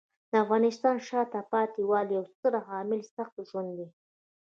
د 0.29 0.33
افغانستان 0.43 0.95
د 0.99 1.03
شاته 1.09 1.39
پاتې 1.51 1.81
والي 1.89 2.13
یو 2.17 2.25
ستر 2.33 2.53
عامل 2.71 3.01
سخت 3.15 3.35
ژوند 3.49 3.69
دی. 3.77 3.87